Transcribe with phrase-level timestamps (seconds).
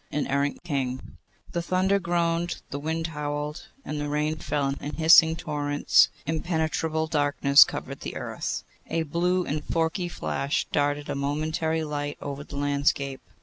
[0.11, 1.17] An Errant King
[1.51, 7.99] THE thunder groaned, the wind howled, the rain fell in hissing torrents, impenetrable darkness covered
[7.99, 8.63] the earth.
[8.87, 13.21] A blue and forky flash darted a momentary light over the landscape.